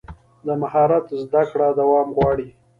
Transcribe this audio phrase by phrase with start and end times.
[0.45, 2.49] د مهارت زده کړه دوام غواړي.